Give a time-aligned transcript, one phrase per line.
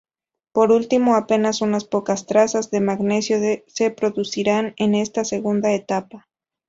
[0.51, 6.27] Por último, apenas unas pocas trazas de magnesio se producirán en esta segunda etapa.